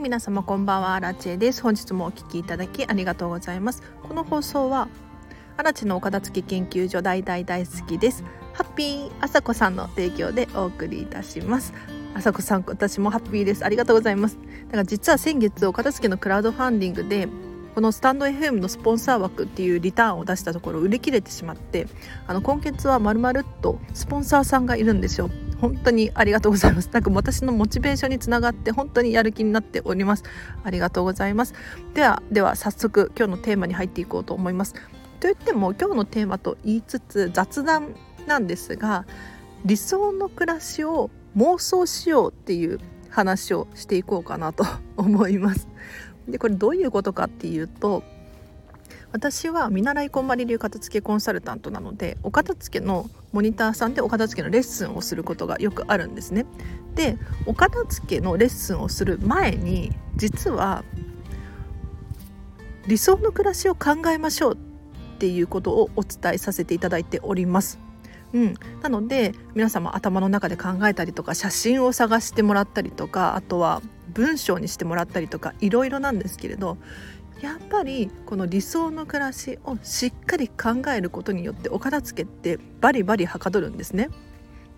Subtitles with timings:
[0.00, 0.94] 皆様こんばんは。
[0.94, 1.60] アラチェです。
[1.60, 3.82] 本日もお聞きいただきありがとうございます。
[4.06, 4.88] この放送は
[5.56, 8.22] アラチェの岡田付研究所大大大好きです。
[8.52, 11.74] ハッピーあさこさんの提供でお送りいたします。
[12.14, 13.64] あさこさん私もハッピーです。
[13.64, 14.38] ありがとうございます。
[14.66, 17.26] だから実は先月お片付けのクラウドファンディングで
[17.78, 21.86] このスタンド FM のスポンサー枠っていうリターンを出したところ売り切れてしまって
[22.26, 25.30] あの今月はまるまるっとスポンサーさんがいるんですよ。
[25.60, 26.90] 本当にありがとうございます。
[26.92, 30.24] なんか私のモチベーションにつながって本当にやる気になっております。
[30.64, 31.54] ありがとうございます。
[31.94, 34.74] ではでは早速今日のテーマに入っていこうと思います。
[35.20, 37.94] といっても今日のテーマと言いつつ雑談
[38.26, 39.06] なんですが
[39.64, 44.64] 理想の暮らしを妄想しようっていう話をしていこうかなと
[44.96, 45.68] 思います。
[46.28, 48.02] でこれどういうことかっていうと
[49.12, 56.46] 私は見習いこんまり流片付けコンサルタントなのでお片付けのモニターさんでお片付けのレッスンをすることがよくあるんですね。
[56.94, 60.84] でお片付けのレッスンをする前に実は
[62.86, 64.56] 理想の暮らしを考えましょうっ
[65.18, 67.78] ていうことをお伝えさせていただいております。
[68.34, 73.80] うん、なので皆様頭の中で考えたりとか写真を探してもらったりとかあとは
[74.14, 76.78] 文章にしてもらったりとかいろいろなんですけれど
[77.40, 84.10] やっぱりこの理想の暮らしをしっかり考えることによってお片付けってバリバリはかどるんですね。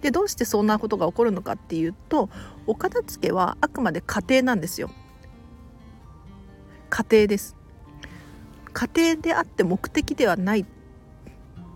[0.03, 2.31] でどうしてそんなことが起こるのかっていうと
[2.67, 4.91] お片付けはあくまで家庭なんですよ。
[6.91, 7.57] 家庭です。
[8.73, 10.67] 家庭であって目的ではない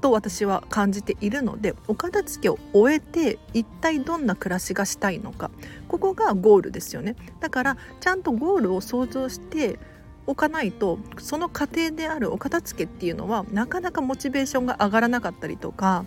[0.04, 5.50] と私は感じているのでお片付けを終えて一体どんな暮らしがしたいのか。
[5.88, 7.16] ここがゴールですよね。
[7.40, 9.78] だからちゃんとゴールを想像して
[10.26, 16.04] おかないとその過程であるお片付けっていうのはなかなかモチベーションが上がらなかったりとか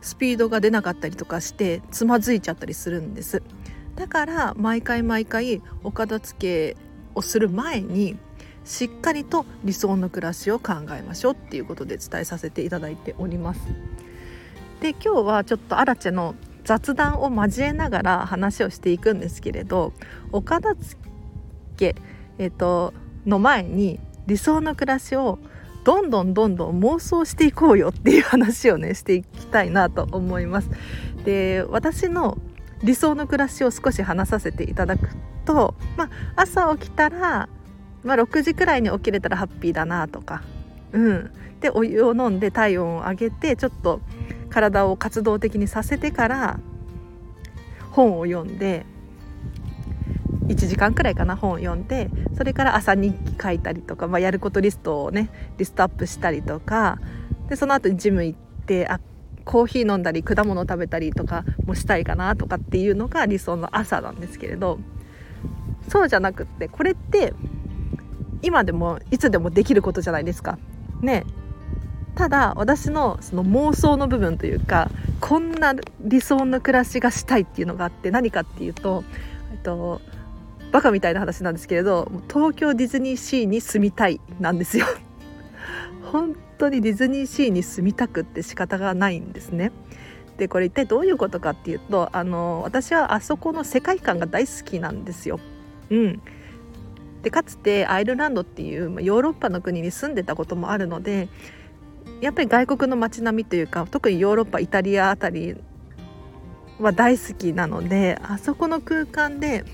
[0.00, 3.42] スピードが出なかったりとかしてつまずいちゃったりするんです。
[3.94, 6.78] だから毎回毎回お片付け
[7.14, 8.16] をする前に
[8.64, 13.60] しっかりと理想の暮らしを考えましょうっていうことで伝えさせていただいております
[14.80, 19.92] で今日はちょっとアラチェの雑談を交えながら話をしていくんですけれど
[20.32, 21.00] お片付
[21.76, 21.94] け
[22.38, 22.92] えっ、と
[23.26, 25.38] の前に理想の暮らしを
[25.84, 30.70] どんどんどんどん妄想していこうよっていう話をねしていきたいなと思います。
[31.24, 32.38] で私の
[32.82, 35.08] 理想の暮らしを少し話させていただく
[35.44, 37.48] と、まあ、朝起きたら、
[38.04, 40.42] まあ、6時くらいに起きれたらハッピーだなとか、
[40.92, 44.00] うん、でお湯を飲んで体温を上げてちょっと
[44.50, 46.60] 体を活動的にさせてから
[47.90, 48.84] 本を読んで
[50.46, 56.98] 1時間くらいかな本を読んでそれから朝日記書いたりとか、まあ、やることリストをねリストアップしたりとか
[57.48, 59.00] でその後にジム行ってあ
[59.44, 64.78] コーヒー飲んだり果物食べたりとかもしたいかなとかっていうのが理想の朝なんですけれど
[65.88, 67.34] そうじゃなくってこれって
[68.44, 70.58] 今でもいつでもできることじゃないですか。
[71.00, 71.24] ね。
[72.14, 74.88] ただ私のその妄想の部分というか
[75.20, 79.02] こんな理想の暮らしがしたいっていうのがあって何かっていうと、
[79.52, 80.00] えっと、
[80.70, 84.86] バカみたいな話なんですけれど東京ディズニーシーに住みたいなんですよ。
[86.12, 89.72] 本当にディズニーシーに住みたくって仕方がないんですね。
[90.36, 95.40] でこれ一体どういうことかっていうとあの私はあそこの世界観が大好きなんですよ。
[95.90, 96.20] うん。
[97.24, 101.28] でかつてアイルランドっていうヨーロッパの国に住んでたこともあるので
[102.20, 105.56] やっぱり外国の街並みというか特にヨーロッパイタリアあたり
[106.78, 109.64] は大好きなのであそこの空間で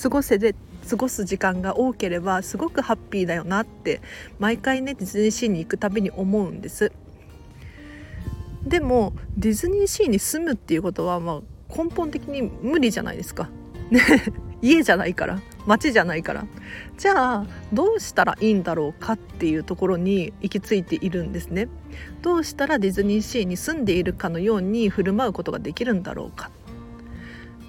[0.00, 0.54] 過ごせで
[0.88, 4.00] 過ごす時間が多ければすごくハッピーだよなって
[4.38, 6.92] 毎回ねディズニーシーに行くたびに思うんです。
[8.64, 13.50] でもディズニーシーに住むっていうことはまあ根本的に無理じゃないですか。
[13.90, 14.00] ね。
[14.62, 16.46] 家じゃないから街じゃないから。
[16.96, 21.68] じゃあどうしたらいいんだろうかっていうところに行き着いているんですね。
[22.22, 26.50] どうしたらディズニーシーに住んでいるかのように振る舞うことができるんだろうか。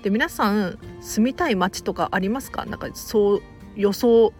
[0.04, 2.66] で皆さん住みたい街とかありますか？
[2.66, 3.42] なんかそう
[3.76, 4.32] 予想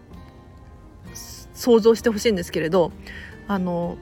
[1.52, 2.92] 想像してほしいんですけれど
[3.48, 3.98] あの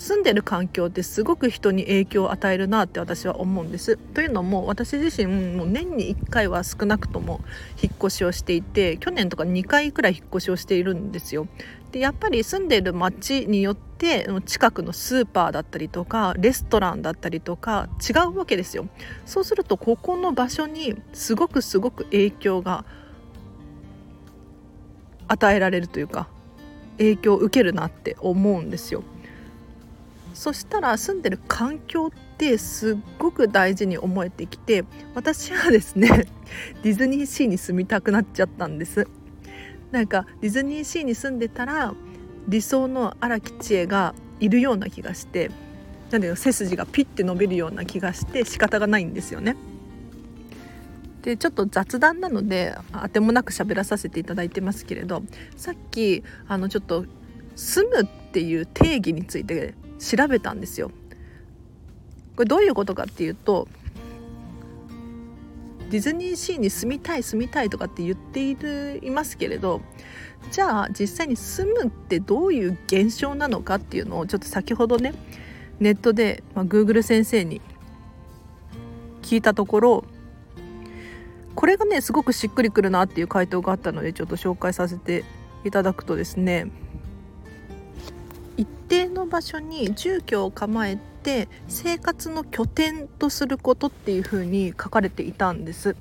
[0.00, 3.98] 住んでる環境ってすごく人に影響を与えるなって私は思うんです。
[3.98, 7.40] というのも私自身もう年に1回は少なくとも
[7.82, 11.48] 引っ越しをしていて去年とか2回くらい引っ越しをしているんですよ。
[11.92, 18.88] でやっぱり住んでる町によって近くのスーパーだったりとかレストランだったりとか違うわけですよ。
[19.26, 22.86] そうするとここの場所にすごくすごく影響が
[25.28, 26.28] 与えられるというか
[26.96, 29.02] 影響を受けるなって思うんですよ。
[30.40, 36.08] そしたら住んでる環境ってすっごく大事に思えてきて私はですね
[36.82, 39.06] ディズニーシーに住みたくなっちゃったんです
[39.90, 41.92] なんかディズニーシーに住んでたら
[42.48, 45.50] 理想の荒木千恵がいるような気がして
[46.10, 49.56] なんで背筋がピッて伸びるような気がして仕方がないんですよね。
[51.20, 55.22] でちょっと雑談なのであてもなく喋らさせていただいてますけれど
[55.58, 57.04] さっきあのちょっと
[57.56, 60.90] 「住む」っていう定義について調べたんですよ。
[62.36, 63.68] これどういうことかっていうと
[65.90, 69.80] ディズニーシーに住みたい住みたいとかって言っているいますけれど
[70.52, 75.12] じゃあ実際に住むってどういう現象なのかっていうのをちょっと先ほどね
[75.80, 77.60] ネットで、まあ、Google 先生に
[79.22, 80.04] 聞いたところ
[81.54, 85.24] これがねすごくしっくりくるなっていう回答があったのでちょっと紹介させて
[85.64, 86.70] いただくとですね
[88.90, 95.96] 定の場所に住居を構えて生活の拠点とすることっていうふうに書かれていたんです。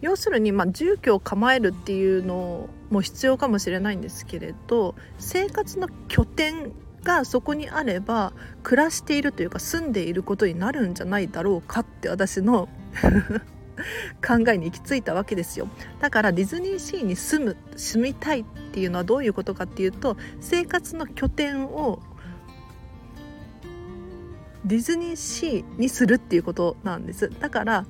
[0.00, 6.72] 要するに、まあ、住居を構えるっていうのも必要かもしれないんですけれど生活の拠点
[7.02, 12.68] がそこにあれば暮らしているというか住んでいることになるんじゃないだろうかって私の
[14.26, 15.68] 考えに行き着いたわけですよ
[16.00, 22.02] だからディズニーシーに住む住みたいっていうのはどういうことかっていうと生活の拠点を
[24.64, 27.86] ディズニーシーにするっていうことなんですだから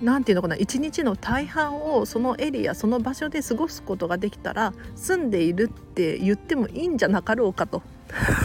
[0.00, 7.82] 何て言うのかな一日の大半をそのエリアその場所で過ごすことができたら住んでいるって言ってもいいんじゃなかろうかと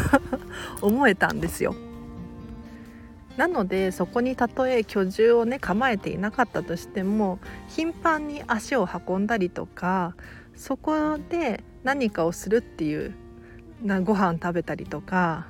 [0.82, 1.76] 思えたんですよ。
[3.38, 10.16] なのでそこにたとえ居住をね構えていなかったとしても頻繁に足を運んだりとか
[10.56, 13.16] そこで何かをするっていう
[13.82, 15.48] なご飯食べたりとか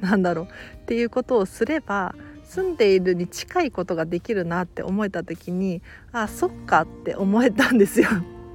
[0.00, 0.48] なんだろうっ
[0.86, 2.14] ていうことをすれば
[2.44, 5.82] 住んでいるに近いことができるなって思えた時に
[6.12, 8.08] あそっかって思えたんですよ。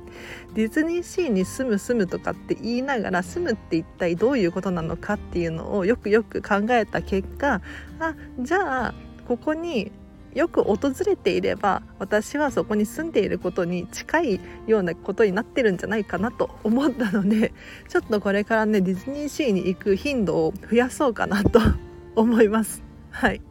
[0.54, 7.62] ディズニーシーに住む住むとかって言いながら住むって一体どういうことなのかっていうのをよくよく考えた結果
[8.00, 8.94] あじゃあ
[9.28, 9.92] ここに
[10.34, 17.54] よく訪れていれば私はそこに住んでいることに近いようなことになってるんじゃないかなと思ったので
[17.90, 21.60] ちょっとこれからねディズニーシーに行く頻度を増やそうかなと
[22.16, 22.84] 思います。
[23.12, 23.42] はい、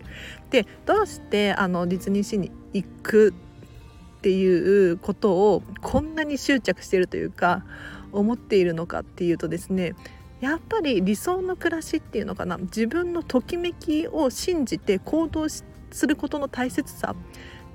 [0.50, 3.34] でどうしてあのディズニーシーに行く
[4.18, 7.64] っていうことをこんなに執着しているというか
[8.12, 9.94] 思っているのかっていうとですね
[10.40, 17.14] やっぱり理想の暮らしっていうのかな自分のときめきを信じて行動しすることの大切さ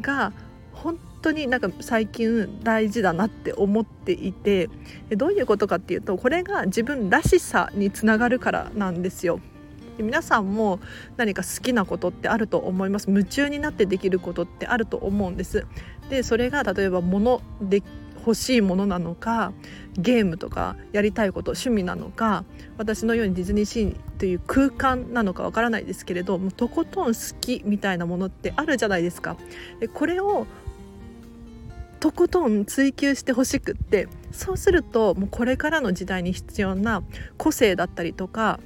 [0.02, 0.34] が
[0.74, 4.70] 本当になんか最近大事だなって思っていて
[5.12, 9.40] どういうことかっていうとこれが自分らしさにつながるからなんですよ。
[9.98, 10.80] 皆さんも
[11.16, 15.66] 何か好きなことってあると思います夢中になってできることってあると思うんです
[16.10, 17.82] でそれが例えば物で
[18.26, 19.54] 欲しいものなのか
[19.98, 22.44] ゲームとかやりたいこと趣味なのか
[22.78, 29.38] 私のようにディズニーシーという空間なのかわからないですけれどもとことん好きみたいなものってあるじゃないですか。
[29.80, 30.48] でこれを
[32.00, 37.04] とことん追求してほしくってそうするともうこれからの時代に必要な
[37.38, 38.60] 個性だったりとか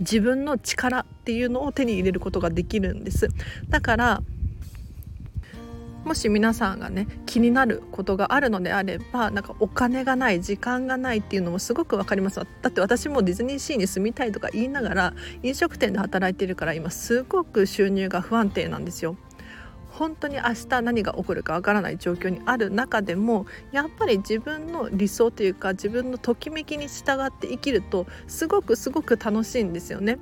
[0.00, 3.28] 自分の力っていうのを手に入れることができるんです
[3.68, 4.22] だから
[6.04, 19.16] もし皆さんがね気になることがあるのであればなんかお金がない時間がないっていうのもすごく分かりますだって私もディズニーシーに住みたいとか言いながら飲食店で働いてるから今すごく収入が不安定なんですよ
[19.92, 30.18] 本当に明日何が起こるかわからない状況にある中でもやっぱり自分の理想というか自分のときめきに従って生きるとすごくすごく楽しいんですよね。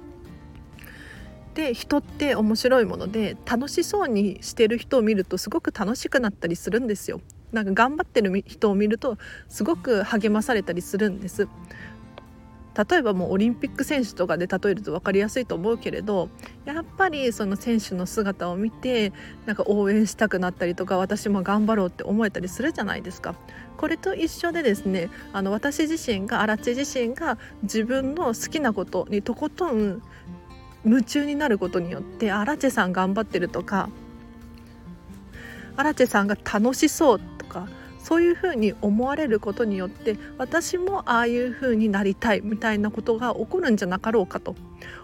[1.55, 7.21] で人って面白いもので楽しそうにしてる人を見るとすごく楽しくなったりするんですよ。
[7.53, 11.49] なんか頑張ってる人を見るとすごく励まされたりするんです。
[12.89, 16.29] 例えばもうオリンピック選手とかで例えると分かりやすいと思うけれど
[16.65, 19.13] やっぱりその選手の姿を見て
[19.45, 23.35] なんか応援したくなったりとか私も頑張ろうって思えたりするじゃないですか。
[23.77, 30.03] これと一緒でですねあの私自身が荒地自身が自分の好きなことにとことん
[30.85, 33.91] 夢中になることによって荒地さん頑張ってるとか
[35.77, 37.69] 荒地さんが楽しそうとか
[38.03, 44.57] そういうふうに思われることによって私もああいうふうになりたいみたいなことが起こるんじゃなかろうかと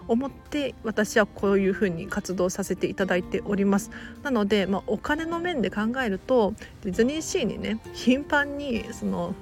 [0.07, 3.91] 思って私はこういうふうに活動させていただいております。
[4.23, 6.53] なので、まあ、お金の面で考えると
[6.83, 9.35] ディズニーシーにね頻繁にその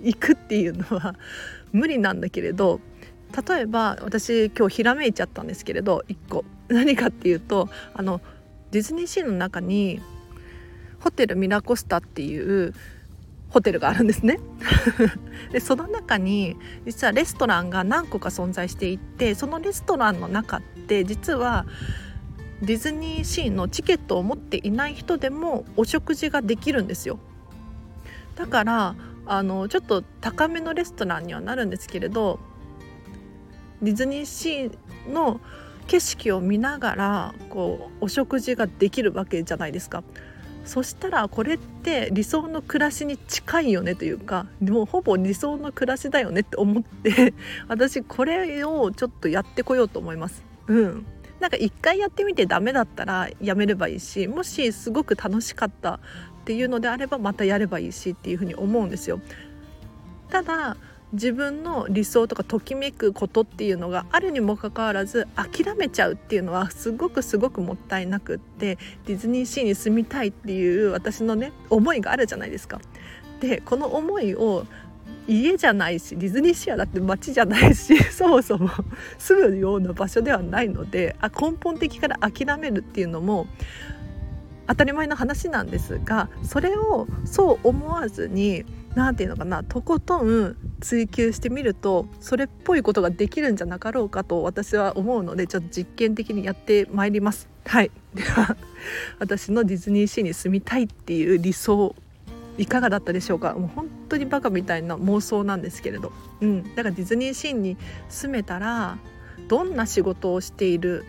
[0.00, 1.16] 行くっていうのは
[1.72, 2.80] 無理なんだけれど
[3.48, 6.44] 例えば私今日ひらめいちゃったんですけれど1個。
[6.68, 8.20] 何かっていうとあの
[8.70, 10.00] ディズニーシーの中に
[11.00, 12.74] ホテルミラコスタっていう
[13.48, 14.38] ホテルがあるんですね。
[15.50, 16.56] でその中に
[16.86, 21.66] 実はレストランが何個か存在していてそのレストランの中って実は
[22.62, 27.18] ディズニーシーのチケットを持っていない人でもお食事ができるんですよ。
[28.36, 28.94] だから
[29.26, 32.38] あのちょっと高めのレストランにはなるんですけれど
[33.82, 35.40] ディズニーシーの
[35.86, 40.04] 景色を見ながらこうお食事ができるわけじゃないですか。
[40.64, 47.34] そしたらこれって理想の暮らしに近いよねというかもうほぼ理想の暮らしだよねって思って
[47.66, 50.42] 私これをちょっとやってこようと思います。
[50.68, 51.06] うん
[51.40, 55.98] なんか一回やってみてダメだったらやめればいいしもしすごく楽しかったっ
[56.44, 59.20] ていうのであればまたやればいいしっていうふうに思うんですよ。
[60.28, 60.76] ただ
[61.12, 72.80] 自分の理想とかときめくことっていうのがあるにもかかわらず諦めちゃうっていうのはすごくすごくもったいなくってディズニーシーに住みたいっていう私のね思いがあるじゃないですか。
[73.40, 74.66] でこの思いを
[75.26, 78.68] 家じゃないしディズニーシーだって街じゃないし そもそも
[79.18, 83.46] 住むような場所ではないのであ根本的から諦めるっていうのも
[84.66, 97.48] 当たり前の話なんですがそれをそう思わずに何て言うのかなとことん追求してみるとそれっぽいことができるんじゃなかろうかと私は思うのでちょっと実験的にやってまいります。
[97.66, 97.90] はい。
[98.14, 98.56] では
[99.18, 101.94] 私のディズニーシーに住みたいっていう理想
[102.58, 103.54] いかがだったでしょうか？
[103.54, 107.76] もう本当にバカみたいな妄想なんですけれど、うん、だからディズニーシーに
[108.08, 108.98] 住めたら
[109.48, 111.04] どんな仕事をしている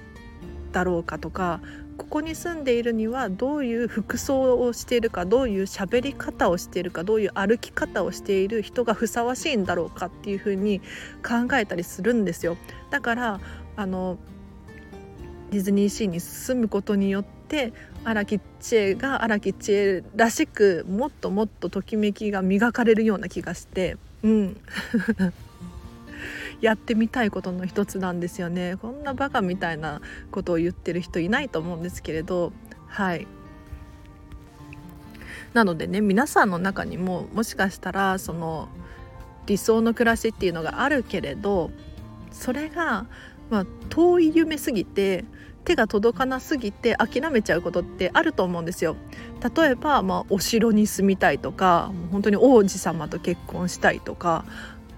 [0.71, 1.59] だろうかとか
[2.01, 10.79] ここに住んでいるにはどういう服装をしているかどういう喋り方をしているかどういう歩き方をしている人がふさわしいんだろうかっていうふうに
[11.23, 12.57] 考えたりするんですよ。
[12.89, 13.39] だから
[13.75, 14.17] あの
[15.51, 17.71] ディズニーシーに住むことによって
[18.03, 24.57] 荒木千恵が荒木千恵らしくもっともっとときめきが磨かれるような気がしてうん
[26.61, 28.77] やってみたいことの一つなんですよね。
[28.81, 30.01] こんなバカみたいな
[30.31, 32.51] ことを言ってる人いないと思うんですけれど。
[32.87, 33.27] はい。
[35.53, 38.69] なのでね皆さんの中にももしかしたらその
[39.47, 41.71] 理想の暮らしっていうのがあるけれど
[42.31, 43.05] それが、
[43.49, 45.25] まあ、遠い夢すぎて
[45.65, 48.95] 手が届かなすぎて諦めちゃうことってあると思うんですよ。
[49.55, 54.45] 例えば、まあ、お城に住みたいとか本当に王子様と結婚したいとか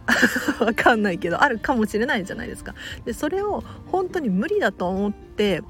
[0.59, 2.75] わかんないけどあるかもしれないじゃないですか。
[3.05, 5.61] でそれを本当に無理だと思って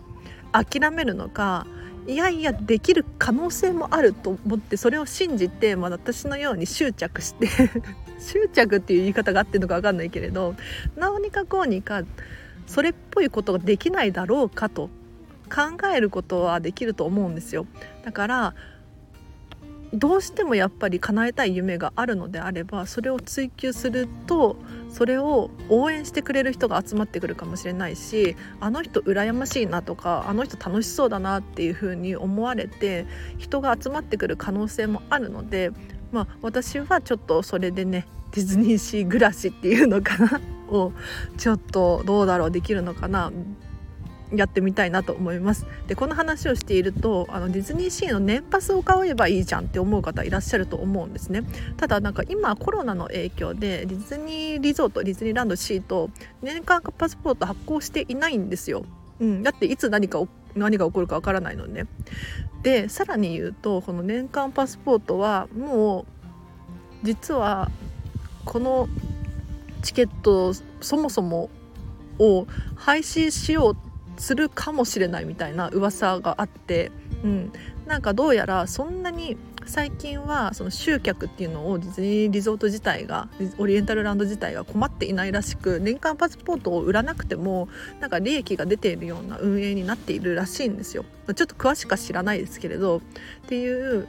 [0.52, 1.68] 諦めるのか
[2.08, 7.48] いやいやできる可能性もあると思ってそれを信じて、まあ、私のように執着して
[8.20, 10.56] 執着っていう言い方があってるのか分かんないけれど
[10.98, 12.04] 何にかこうにか
[12.68, 14.90] それっぽいことができないだろうかと
[15.50, 17.68] 考えることはできると思うんですよ。
[18.04, 18.56] だから
[19.94, 24.58] どうしてもやっぱり叶えたい夢があるのであればそれを追求すると
[24.90, 33.06] それを応援してくれる人が集まってくるかもしれないしあの人羨ましいなとかあの人楽しそうだなっていうふうに思われて
[33.38, 35.72] 人が集まってくる可能性もあるので、
[36.12, 40.92] まあ、私はちょっとそれでねディズニーシー暮らしっていうのかなを
[41.38, 43.32] ちょっとどうだろうできるのかな
[44.36, 45.66] やってみたいなと思います。
[45.88, 51.44] でこの話をしているとあのディズニーシーの年パスを買えばいいじゃんって思う方いらっしゃると思うんですね。
[51.78, 56.10] ただなんか今コロナの影響でディズニーリゾートディズニーランドシート
[56.42, 58.86] 年間パスポート発行していないんですよ、
[59.20, 60.24] うん、だっていつ何か
[60.56, 61.86] 何が起こるかわからないの、ね、
[62.62, 66.06] でさらに言うとこの年間パスポートはもう
[67.04, 67.70] 実は
[68.46, 68.88] この
[69.82, 71.50] チケットそもそも
[72.20, 73.78] を廃止しよう
[74.18, 76.92] するかもしれないみたいな噂があって、
[77.24, 77.52] うん、
[77.86, 91.06] なんかどうやらそんなに最近はその集客っていうのをディズニーリゾート自体がオリエンタルランド自体が困っていないらしく年間パスポートを売らなくてもなんか利益が出ているような運営になっているらしいんですよ。
[91.28, 93.02] ちょっと詳しくは知らないですけれどっ
[93.48, 94.08] ていう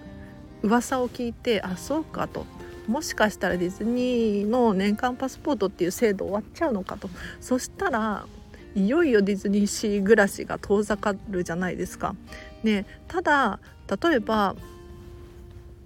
[0.63, 2.47] 噂を聞いてあそうかと。
[2.87, 7.09] もしかしたらディズニーの年間パスポートっていう制度終わっちゃうのかと。
[7.41, 8.27] そしたら
[8.75, 12.15] いよいよディズニーシー暮らしが遠ざかるじゃないですか。
[12.63, 13.61] ね、ただ
[14.03, 14.57] 例えば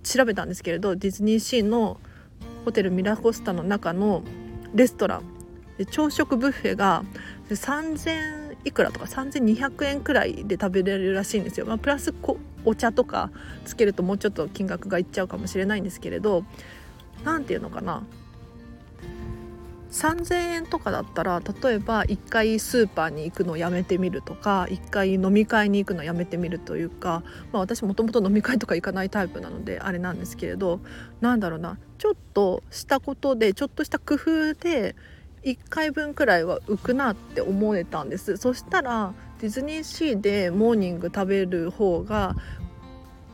[0.03, 1.99] 調べたんですけれどディズニーシーの
[2.65, 4.23] ホテルミラコスタの中の
[4.75, 5.23] レストラン
[5.91, 7.05] 朝食ブッフェが
[7.51, 12.13] 3000いくらとか3200円くらいで食べれるらしいんですよ、まあ、プラス
[12.65, 13.31] お茶とか
[13.65, 16.45] つけるともうちょっと金額がいっちゃうかもしれないんですけれど
[17.25, 18.03] 何て言うのかな
[19.91, 30.81] 3,000円とかだったら例えば1回スーパーに行くのをやめてみるとか1回飲み会に行くのをやめてみるというか、まあ、私もともと飲み会とか行かないタイプなのであれなんですけれど
[31.21, 34.95] なんだろうなちょっとしたことでちょっとした工夫で
[35.45, 38.37] 1回分くらいは浮くなって思えたんです。
[38.37, 42.35] そしたらディズニーシーでモーニング食べる方が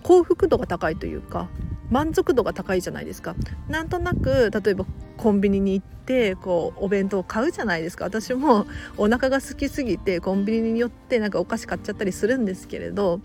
[0.02, 1.48] 幸福度が高いというか
[1.94, 3.36] 満足度が高いじゃないですか。
[3.68, 4.84] なんとなく例えば
[5.16, 8.04] コンビニに行ってこうお弁当を買うじゃないですか。
[8.04, 13.20] 私もお腹が空きすぎてコンビニに寄ってなんかお菓子買っちゃったりするんですけれど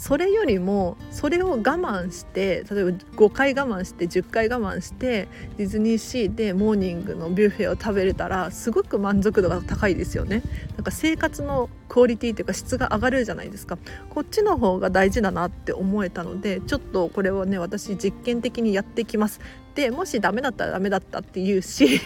[0.00, 5.28] それよりもそれを我慢して例えば5回我慢して10回我慢して
[5.58, 10.42] ディズニーシーでモーニングのビュッフェを食べれたらすごく満足度が高いですよね。
[10.76, 13.76] なんか生活のクオリティというか質が上がるじゃないですか。
[14.08, 19.38] こっちの方が大事だなって思えたのでちょっとこれをね私実験的にやってきます。
[19.74, 22.00] でもしダメだったらダメだったって言うし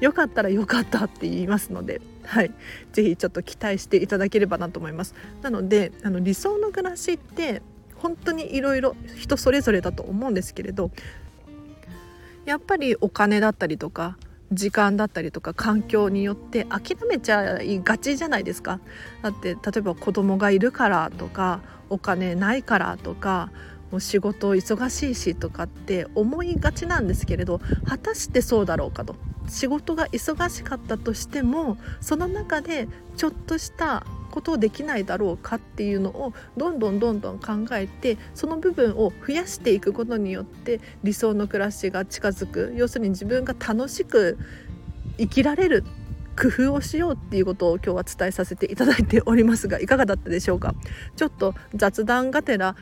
[0.00, 2.52] よかったらよかったって言いますのではい、
[2.92, 5.14] ぜひちょっと期待していただければなと思います。
[5.42, 7.62] なのであの理想の暮らしって
[7.96, 10.90] 本当にいろいろ人それぞれだと思うんですけれど
[12.44, 14.16] やっぱりお金だったりとか
[14.52, 18.80] 時間だったりとか環境によって諦めちゃいがちじゃないですか
[19.22, 21.60] だって例えば子供がいるからとか
[21.90, 23.50] お金ないからとか
[23.92, 29.14] もう仕事忙しいしとかって思いがちなんですけれど果たしてそうだろうかと。
[29.48, 42.72] 仕事が忙しかったとしてもその中でちょっとしたことをできないだろうかっていうのをどんどんどんどん考えてその部分を増やしていくことによって理想の暮らしが近づく。
[42.76, 44.38] 要するに自分が楽しく
[45.18, 45.84] 生きられる
[46.40, 50.74] 工夫をしようっていうことを今日は伝えさせていただいておりますがいかがだったでしょうか？
[51.14, 52.74] ちょっと雑談がてら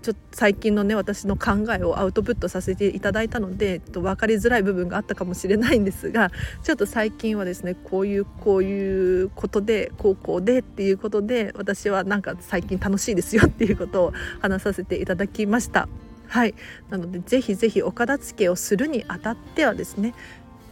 [0.00, 6.30] ちょっと最近のね私の考えをアウトプットさせていただいたのでと分かりづらい部分があったかもしれないんですが
[6.62, 15.88] ちょっと最近はですねこういうこういうことで高校でっていうことで私はなんか最近楽しいですよっていうことを話させていただきました。
[16.26, 16.54] はい。
[16.90, 20.14] なのでぜひぜひお片付けをするにあたってはですね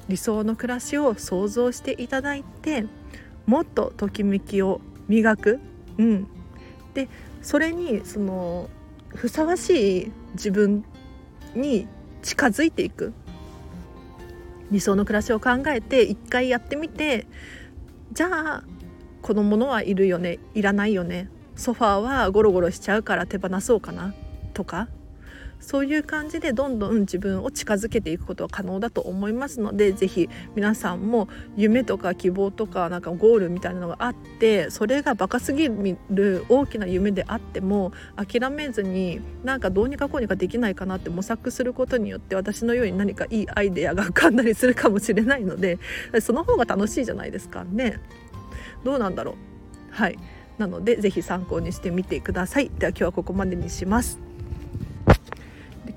[0.08, 2.86] 理想の暮らしを想像していただいて
[3.46, 5.58] もっとときめきを磨く、
[5.98, 6.28] うん、
[6.94, 7.08] で
[7.42, 8.70] それにその
[9.08, 10.84] ふさわしい自分
[11.54, 11.86] に
[12.22, 13.12] 近づいていく。
[14.70, 17.26] 理想の暮らしを考えて一回やってみて
[18.12, 18.64] じゃあ
[19.22, 21.30] このものはいるよねいらないよね。
[21.56, 24.14] ソファーはゴロゴロしちゃうから手放そうかな。
[24.54, 24.88] とか。
[25.60, 45.78] そういう感じでどんどん自分を近づけていくことは可能だと思いますので是非皆さんも夢とか希望とかなんかゴールみたいなのがあってそれがバカすぎる大きな夢であっても諦めずになんかどうにかこうにかできないかなって模索することによって私のように何かいいアイデアが浮かんだりするかもしれないので
[46.20, 48.00] その方が楽しいじゃないですかね。
[48.84, 49.34] どうなんだろう。
[49.90, 50.18] はい。
[50.58, 52.70] なのでぜひ参考にしてみてください。
[52.70, 54.27] では今日はここまでにします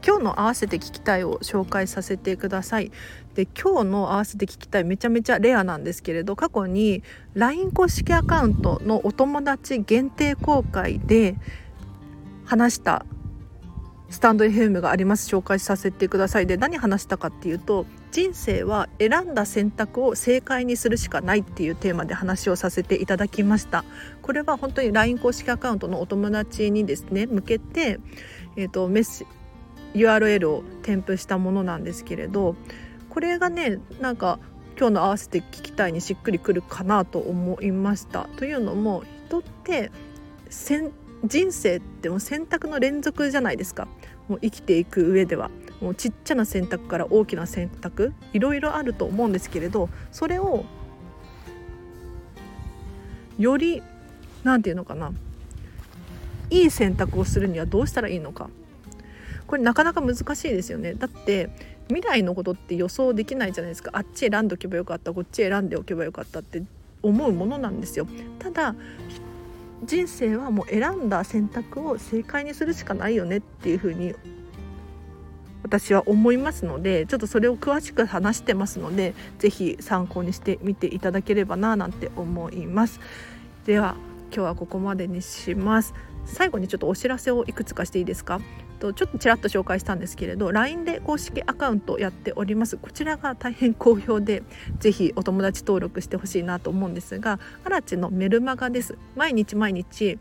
[0.05, 2.91] 今日の合わせて聞きたいを紹介させてください。
[3.35, 7.01] で今日の合わせて聞きたいめちゃめちゃレアなんですけれど過去に
[7.33, 11.35] LINE 公式アカウントのお友達限定公開で
[12.45, 13.05] 話した
[14.09, 15.33] スタンド FM があります。
[15.33, 16.47] 紹介させてください。
[16.47, 23.85] で何話したかっていうと人生は選んだ選択を正解にするしかないっていうテーマで話をさせていただきました。
[24.21, 27.99] これは本当に LINE 公式アカウントのお友達にですね向けて、
[28.57, 29.25] えーと、メッセ
[29.93, 32.55] URL を添付したものなんですけれど
[33.09, 34.39] これがねなんか
[34.77, 38.27] 今日の合わせて聞きたいにしっくりくるかなと思いました。
[38.37, 39.91] というのも人って
[40.49, 43.87] 人生ってもう選択の連続じゃないですか。
[44.27, 45.51] もう生きていく上では。
[45.81, 48.13] もうちっちゃな選択から大きな選択。
[48.33, 50.65] いろいろあると思うんですけれどそれを
[53.37, 53.81] より
[54.43, 55.11] 何て言うのかな。
[56.49, 58.49] いい選択をするにはどうしたらいいのか。
[59.51, 60.93] これなかなか難しいですよね。
[60.93, 61.49] だって
[61.89, 63.91] 未来のことって予想できないじゃないですか。
[63.93, 65.13] あっち選んでおけばよかった。
[65.13, 66.63] こっち選んでおけばよかったって
[67.03, 68.07] 思うものなんですよ。
[68.39, 68.75] ただ
[69.83, 74.15] 人生はもう選んだ選択を正解にするしかないよねっていうふうに
[75.63, 83.01] 私は思いますのでちょっとそれを詳しく話してますので是非参考にしてみていただければななんて思います。
[83.65, 83.97] では
[84.33, 85.93] 今日はここまでにします。
[86.25, 88.39] 最後にちょっとお知らせをいくつかしていいですか？
[88.81, 92.77] とちょっとちらっと紹介したんですけれど LINE で公式アカウントやっております。
[92.77, 94.43] こちらが大変好評で
[94.79, 98.97] ぜひお友達登録してほしいなと思うんですがアラチのメルマガです。
[99.15, 100.17] 毎日毎日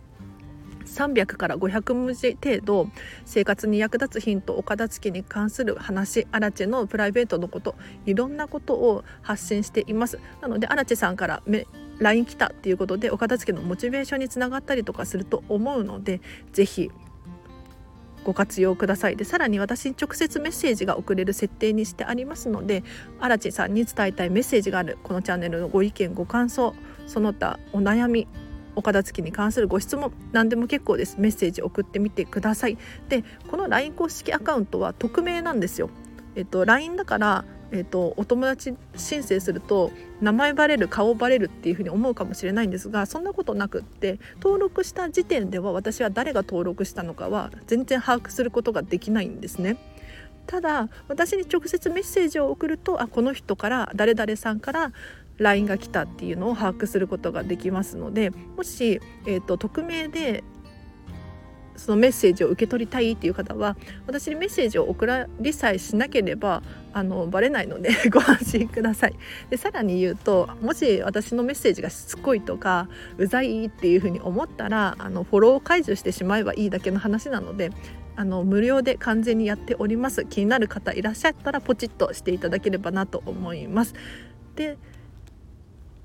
[0.85, 2.88] 300から500文字程度
[3.25, 10.18] 生活に役立つヒントお片付けに関する話アラチェのプライベートのこといろんなことを発信しています。
[10.42, 11.42] なのでアラチェさんから
[12.01, 16.20] LINE 来たっていうことでお片付けのモチベーションにつながったりとかすると思うので
[16.53, 16.90] 是非
[18.25, 19.17] ご活用ください。
[19.17, 22.85] でさらに私に直接メッセージが送れる設定にしてありますので
[23.19, 26.75] 荒地さんに伝えたいメッセージがあるこのチャンネルのご意見ご感想
[27.07, 28.29] その他お悩み
[28.77, 31.17] お片付きに関するご質問何でも結構です。
[31.19, 32.79] メッセージ送ってみてください。
[33.09, 35.91] でこの LINE 公式アカウントは匿名なんですよ。
[36.37, 49.77] えっと LINE だからえっとお友達申請すると名前バレる顔バレるっていうふうに思うかもしれないんですがそんなことなくって登録した時点では私は誰が登録したのかは全然把握することができないんですね。
[50.47, 54.93] ただ私に直接メッセージを送るとあこの人から誰々さんから
[55.39, 60.45] LINE が来たっていうのを把握することができますのでもし、えーと、匿名で
[61.81, 63.75] そのメッセージを受け取りたいっていう方は
[64.07, 66.62] 私にメッセージを送らりさえしなければ
[66.93, 69.14] あのバレないので ご安心ください。
[69.49, 77.71] でさらに言うともし私のメッセージがしつこいとかうざいっていうふうに思ったらあのフォローを解除してしまえばいいだけの話なので
[78.14, 80.27] あの無料で完全にやっております。
[80.27, 83.95] 気になる方いらっしゃったらポチッとしていただければなと思います。
[84.55, 84.77] で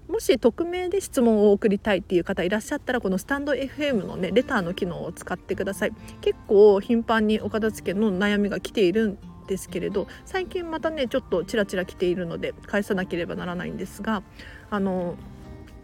[0.08, 14.24] もし匿名で質問を送りたいっていう方いらっしゃったらこのスタンド FM のねレターの機能を使ってください結構頻繁にお片付けの悩みが来ているんですけれど最近またねちょっとちらちら来ているので返さなければならないんですが
[14.70, 15.16] あの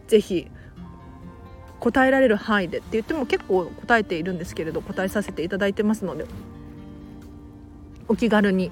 [0.08, 0.48] ぜひ
[1.80, 6.26] 答えられる範囲でって言っても結構答えているんですけれど答えさせていただいてますので
[8.08, 8.72] お気軽に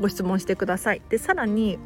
[0.00, 1.02] ご質問してください。
[1.08, 1.78] でさらに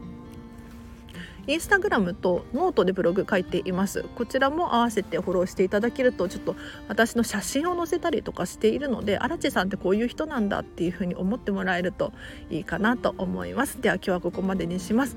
[1.47, 4.05] インスタグラムとノートでブログ書いています。
[4.17, 6.57] こちらも合わせてフォローしていただけるとちょっと
[6.89, 12.13] 私の写真を載せたりとかしているので荒地さんってこういう人なんだっていうふうに思ってもらえると
[12.51, 13.81] いいかなと思います。
[13.81, 15.17] では今日はここまでにします。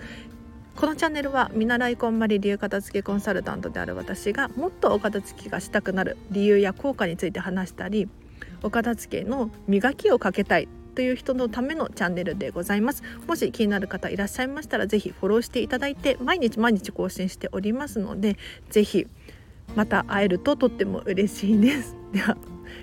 [0.75, 8.07] このチャンネルは見習いこんまり流片付けコンサルタントである私がもっとお片付けがしたくなる理由や効果について話したり
[8.63, 13.03] お片付けの磨きをかけたいという人のためのチャンネルでございます。
[13.25, 18.35] もし気になる方いらっしゃいましたら是非フォローしていただいて毎日毎日更新しておりますので
[18.69, 19.07] 是非
[19.77, 21.95] また会えるととっても嬉しいです。
[22.11, 22.35] では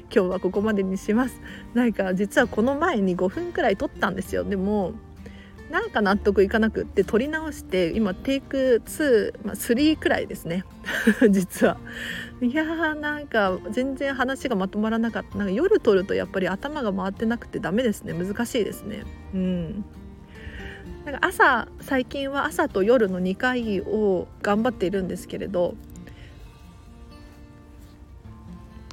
[0.04, 1.42] 今日はここまでにします。
[1.74, 4.44] なんか実はこの前に5分くらい撮ったんですよ。
[4.44, 4.94] でも
[5.70, 10.64] なんか納得いかなくって撮り直して今テイク2、まあ、3くらいですね。
[11.30, 11.78] 実は。
[12.40, 15.38] いやーなんか全然話がまとまらなかった。
[15.38, 18.12] なんか夜撮るとやっぱり頭が回ってなくてダメですね。
[18.12, 19.02] 難しいですね。
[19.34, 19.84] うん。
[21.04, 25.76] なんか朝最近は朝と夜の2回を頑張っているんですけれど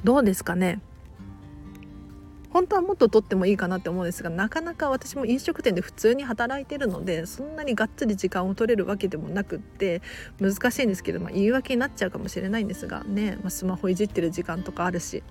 [0.04, 0.80] どうですかね？
[2.54, 10.02] 本当はもっと取ってもいいかなって思うんですがなかなか私も飲食店で普通に働いてるのでそんなにがっつり時間を取れるわけでもなくって
[10.38, 15.24] 難しいんですけど、まあ、言い訳になっちゃうかもしれないんですがね、まあ、スマホいじってる時間とかあるし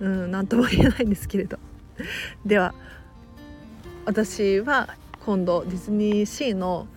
[0.00, 1.58] うん何とも言えないんですけれど。
[2.44, 2.74] では
[4.04, 6.88] 私は今度ディズニーシーの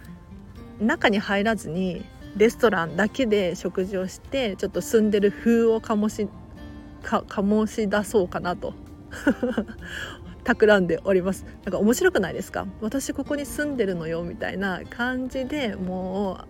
[0.81, 2.03] 中に入らずに
[2.35, 6.27] レストランだけで食事をしてちょっと住んでる風を醸し
[7.03, 8.73] 醸し出そうかなと。
[10.43, 11.45] 企んでおります。
[11.65, 12.67] なんか面白くないですか？
[12.81, 16.45] 私ここに住んでるのよみたいな感じでも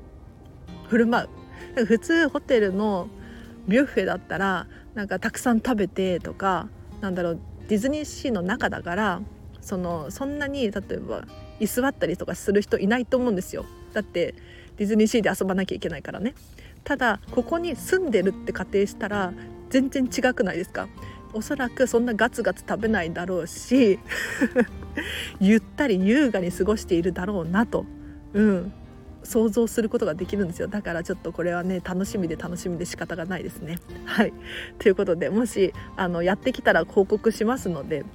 [0.85, 1.27] う振る舞
[1.77, 1.85] う。
[1.85, 3.07] 普通ホテルの
[3.67, 6.69] ビュッフェだったらなんかたくさん食べてとか
[7.01, 9.21] なんだろうディズニーシーの中だから
[9.61, 11.25] そのそんなに例えば
[11.59, 13.65] 居座ったりとかする人いないと思うんですよ。
[13.93, 14.35] だって
[14.77, 16.35] ディズニーシーで遊ばなきゃいけないからね。
[16.83, 19.33] ただここに住んでるって仮定したら
[19.69, 20.87] 全然違くないですか？
[21.33, 23.99] おそらくそんなガツガツ食べないだろうし
[25.39, 27.85] ゆったり優雅に過ごしているだろうなと、
[28.33, 28.73] うん、
[29.23, 30.67] 想像することができるんですよ。
[30.67, 33.77] だからちょっとこれはね楽しみで楽しみで仕方がないですね。
[34.05, 34.33] はい。
[34.79, 38.05] ということでもしあのやってきたら報告しますので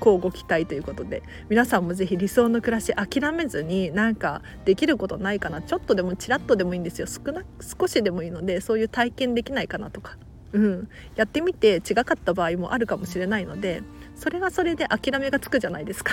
[0.00, 5.60] 交互期待ということで皆さんもぜひ理想の暮らし諦めずになんかできることないかな。
[5.60, 7.06] ちょっとでもちらっとでもいいんですよ。
[7.06, 10.16] 少な少しでもいいのでそういう体験できないかなとか。
[10.54, 13.82] うん、やってみて違かった場合もあるかもしれないので
[14.14, 16.12] それはそれで諦めがつくじゃないですか。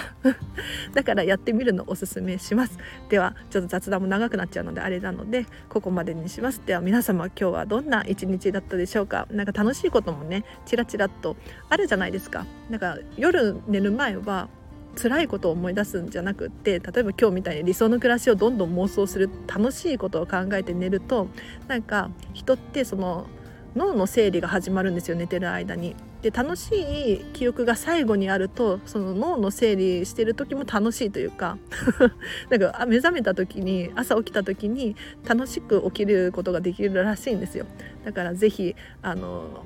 [0.95, 2.79] だからやってみるのおすすめします。
[3.09, 6.63] ではちょっと雑談も長くなっちゃうのであれなのでここまでにします。
[6.65, 9.27] では皆様今日はどんな一日だったでしょうか。
[9.29, 11.37] 何か楽しいこともねチラチラっと
[11.69, 12.47] あるじゃないですか。
[12.71, 14.49] なんか夜寝る前は
[14.95, 21.27] 辛いことを思い出すんじゃなくって例えば今日みたいに理想の暮らしをどんどん妄想する楽しいことを考えて寝ると
[21.67, 23.27] なんか人ってその
[23.75, 25.95] 脳の整理が始まるんですよ寝てる間に。
[26.21, 31.57] で楽しい記憶が最後にあるとその脳の整理してる時も楽しいというか
[32.51, 34.95] なんか目覚めた時に朝起きた時に
[35.27, 37.65] 楽しく起きることができるらしいんですよ。
[38.05, 39.63] だから是非あの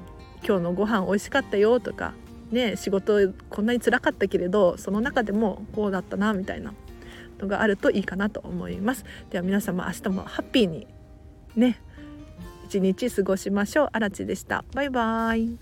[0.48, 2.14] 今日のご飯美味しかったよとか
[2.52, 6.74] ね仕事こんなに辛かったけれどその中でもこうだったなみたいな
[7.40, 9.04] のがあるといいかなと思います。
[9.30, 10.88] では皆様明日もハッピーに
[11.56, 11.82] ね
[12.76, 13.90] 一日過ごしましょう。
[13.94, 14.66] あらちでした。
[14.74, 15.58] バイバイ。